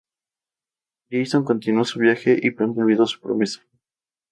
[1.11, 3.61] Jasón continuó su viaje y pronto olvidó su promesa.